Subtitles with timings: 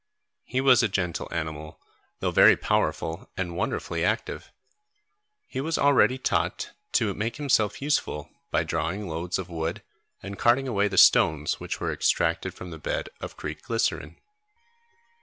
[0.45, 1.79] He was a gentle animal,
[2.21, 4.51] though very powerful and wonderfully active.
[5.45, 9.83] He was already taught to make himself useful by drawing loads of wood
[10.23, 14.17] and carting away the stones which were extracted from the bed of Creek Glycerine.